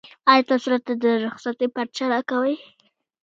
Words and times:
ایا 0.31 0.47
تاسو 0.49 0.65
راته 0.73 0.93
د 1.03 1.05
رخصتۍ 1.25 1.67
پارچه 1.75 2.05
راکوئ؟ 2.11 2.55